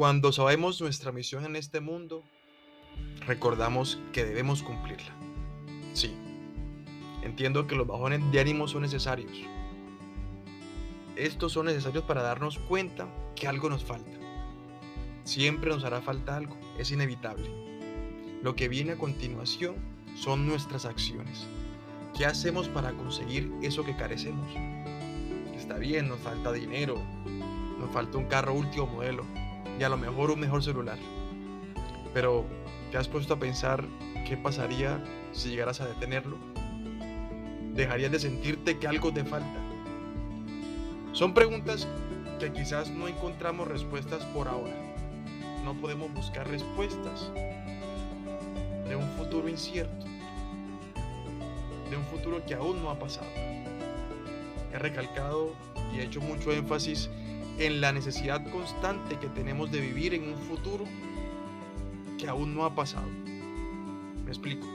Cuando 0.00 0.32
sabemos 0.32 0.80
nuestra 0.80 1.12
misión 1.12 1.44
en 1.44 1.56
este 1.56 1.80
mundo, 1.80 2.24
recordamos 3.26 4.00
que 4.14 4.24
debemos 4.24 4.62
cumplirla. 4.62 5.12
Sí, 5.92 6.16
entiendo 7.22 7.66
que 7.66 7.74
los 7.74 7.86
bajones 7.86 8.22
de 8.32 8.40
ánimo 8.40 8.66
son 8.66 8.80
necesarios. 8.80 9.30
Estos 11.16 11.52
son 11.52 11.66
necesarios 11.66 12.02
para 12.04 12.22
darnos 12.22 12.58
cuenta 12.60 13.08
que 13.36 13.46
algo 13.46 13.68
nos 13.68 13.84
falta. 13.84 14.18
Siempre 15.24 15.68
nos 15.68 15.84
hará 15.84 16.00
falta 16.00 16.34
algo, 16.34 16.56
es 16.78 16.90
inevitable. 16.90 17.50
Lo 18.42 18.56
que 18.56 18.68
viene 18.68 18.92
a 18.92 18.98
continuación 18.98 19.74
son 20.16 20.46
nuestras 20.46 20.86
acciones. 20.86 21.46
¿Qué 22.16 22.24
hacemos 22.24 22.70
para 22.70 22.94
conseguir 22.94 23.52
eso 23.60 23.84
que 23.84 23.94
carecemos? 23.94 24.50
Está 25.54 25.76
bien, 25.76 26.08
nos 26.08 26.20
falta 26.20 26.52
dinero, 26.52 26.98
nos 27.78 27.90
falta 27.90 28.16
un 28.16 28.24
carro 28.28 28.54
último 28.54 28.86
modelo, 28.86 29.26
a 29.84 29.88
lo 29.88 29.96
mejor 29.96 30.30
un 30.30 30.40
mejor 30.40 30.62
celular. 30.62 30.98
Pero, 32.12 32.44
¿te 32.90 32.98
has 32.98 33.08
puesto 33.08 33.34
a 33.34 33.38
pensar 33.38 33.84
qué 34.26 34.36
pasaría 34.36 35.02
si 35.32 35.50
llegaras 35.50 35.80
a 35.80 35.86
detenerlo? 35.86 36.36
¿Dejarías 37.74 38.12
de 38.12 38.18
sentirte 38.18 38.78
que 38.78 38.88
algo 38.88 39.12
te 39.12 39.24
falta? 39.24 39.60
Son 41.12 41.34
preguntas 41.34 41.86
que 42.38 42.52
quizás 42.52 42.90
no 42.90 43.08
encontramos 43.08 43.68
respuestas 43.68 44.24
por 44.26 44.48
ahora. 44.48 44.74
No 45.64 45.74
podemos 45.74 46.12
buscar 46.14 46.48
respuestas 46.48 47.30
de 48.88 48.96
un 48.96 49.08
futuro 49.16 49.48
incierto, 49.48 50.06
de 51.90 51.96
un 51.96 52.04
futuro 52.04 52.44
que 52.44 52.54
aún 52.54 52.82
no 52.82 52.90
ha 52.90 52.98
pasado. 52.98 53.30
He 54.72 54.78
recalcado 54.78 55.52
y 55.92 55.98
he 55.98 56.04
hecho 56.04 56.20
mucho 56.20 56.52
énfasis 56.52 57.10
en 57.60 57.82
la 57.82 57.92
necesidad 57.92 58.42
constante 58.50 59.18
que 59.18 59.28
tenemos 59.28 59.70
de 59.70 59.80
vivir 59.80 60.14
en 60.14 60.32
un 60.32 60.38
futuro 60.38 60.86
que 62.18 62.26
aún 62.26 62.54
no 62.54 62.64
ha 62.64 62.74
pasado. 62.74 63.06
Me 64.24 64.30
explico. 64.30 64.66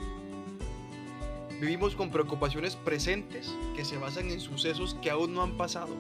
Vivimos 1.60 1.96
con 1.96 2.12
preocupaciones 2.12 2.76
presentes 2.76 3.52
que 3.76 3.84
se 3.84 3.98
basan 3.98 4.30
en 4.30 4.40
sucesos 4.40 4.96
que 5.02 5.10
aún 5.10 5.34
no 5.34 5.42
han 5.42 5.58
pasado, 5.58 5.96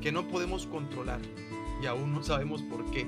que 0.00 0.10
no 0.10 0.26
podemos 0.26 0.66
controlar 0.66 1.20
y 1.80 1.86
aún 1.86 2.12
no 2.12 2.24
sabemos 2.24 2.62
por 2.62 2.90
qué. 2.90 3.06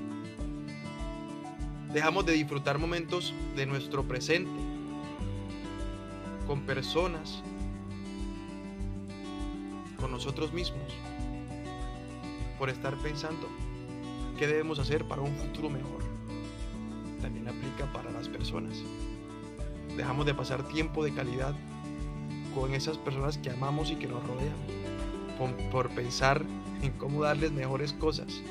Dejamos 1.91 2.25
de 2.25 2.33
disfrutar 2.33 2.79
momentos 2.79 3.33
de 3.57 3.65
nuestro 3.65 4.03
presente 4.03 4.49
con 6.47 6.61
personas, 6.61 7.43
con 9.99 10.09
nosotros 10.09 10.53
mismos 10.53 10.93
por 12.63 12.69
estar 12.69 12.95
pensando 12.99 13.49
qué 14.39 14.47
debemos 14.47 14.79
hacer 14.79 15.03
para 15.03 15.21
un 15.21 15.35
futuro 15.35 15.69
mejor. 15.69 16.01
También 17.21 17.45
aplica 17.49 17.91
para 17.91 18.09
las 18.09 18.29
personas. 18.29 18.81
Dejamos 19.97 20.25
de 20.25 20.33
pasar 20.33 20.65
tiempo 20.69 21.03
de 21.03 21.13
calidad 21.13 21.53
con 22.55 22.73
esas 22.73 22.97
personas 22.97 23.37
que 23.37 23.49
amamos 23.49 23.91
y 23.91 23.97
que 23.97 24.07
nos 24.07 24.25
rodean, 24.25 24.55
por, 25.73 25.89
pensar 25.89 26.41
en 26.81 26.93
cómo 26.93 27.23
darles 27.23 27.51
mejores 27.51 27.91
cosas. 27.91 28.41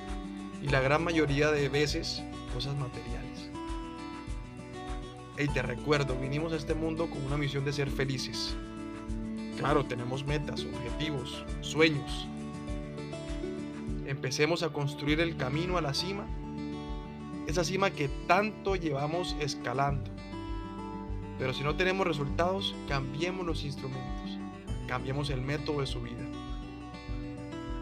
Y 0.63 0.69
la 0.69 0.83
gran 0.83 1.03
mayoría 1.03 1.51
de 1.51 1.71
veces, 1.71 2.23
cosas 2.53 2.77
materiales. 2.77 3.51
Y 5.39 5.49
te 5.49 5.63
recuerdo, 5.63 6.19
vinimos 6.21 6.53
a 6.53 6.57
este 6.57 6.75
mundo 6.75 7.09
con 7.09 7.25
una 7.25 7.39
misión 7.39 7.65
de 7.65 7.73
ser 7.73 7.91
felices. 7.91 8.55
Claro, 9.57 9.87
tenemos 9.87 10.27
metas, 10.27 10.67
objetivos, 10.67 11.47
sueños, 11.63 12.29
empecemos 14.13 14.63
a 14.63 14.73
construir 14.73 15.21
el 15.21 15.37
camino 15.37 15.77
a 15.77 15.81
la 15.81 15.95
cima, 15.95 16.27
esa 17.47 17.65
cima 17.65 17.91
que 17.91 18.09
tanto 18.27 18.77
llevamos 18.77 19.37
escalando. 19.41 20.11
Pero 21.39 21.53
si 21.53 21.65
no 21.65 21.75
tenemos 21.75 22.07
resultados, 22.07 22.75
cambiemos 22.89 23.45
los 23.45 23.65
instrumentos, 23.65 24.39
cambiemos 24.87 25.31
el 25.31 25.41
método 25.41 25.81
de 25.81 25.87
su 25.87 26.01
vida. 26.01 26.25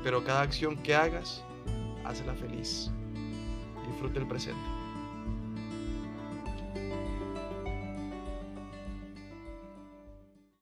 Pero 0.02 0.24
cada 0.24 0.40
acción 0.40 0.76
que 0.76 0.94
hagas, 0.94 1.44
hazla 2.04 2.34
feliz. 2.34 2.90
Disfrute 3.86 4.18
el 4.18 4.26
presente. 4.26 4.79